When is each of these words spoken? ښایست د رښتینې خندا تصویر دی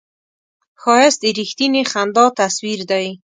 ښایست 0.81 1.19
د 1.23 1.25
رښتینې 1.39 1.81
خندا 1.91 2.25
تصویر 2.39 2.79
دی 2.91 3.07